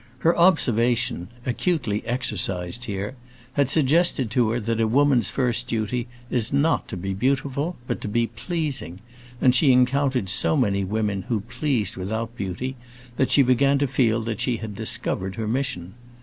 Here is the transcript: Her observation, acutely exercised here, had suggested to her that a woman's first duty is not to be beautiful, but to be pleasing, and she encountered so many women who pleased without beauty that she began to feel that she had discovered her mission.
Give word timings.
Her 0.17 0.35
observation, 0.35 1.27
acutely 1.45 2.03
exercised 2.07 2.85
here, 2.85 3.13
had 3.53 3.69
suggested 3.69 4.31
to 4.31 4.49
her 4.49 4.59
that 4.59 4.81
a 4.81 4.87
woman's 4.87 5.29
first 5.29 5.67
duty 5.67 6.07
is 6.31 6.51
not 6.51 6.87
to 6.87 6.97
be 6.97 7.13
beautiful, 7.13 7.75
but 7.85 8.01
to 8.01 8.07
be 8.07 8.25
pleasing, 8.25 8.97
and 9.39 9.53
she 9.53 9.71
encountered 9.71 10.27
so 10.27 10.57
many 10.57 10.83
women 10.83 11.25
who 11.29 11.41
pleased 11.41 11.97
without 11.97 12.35
beauty 12.35 12.75
that 13.17 13.29
she 13.29 13.43
began 13.43 13.77
to 13.77 13.85
feel 13.85 14.21
that 14.21 14.41
she 14.41 14.57
had 14.57 14.73
discovered 14.73 15.35
her 15.35 15.47
mission. 15.47 15.93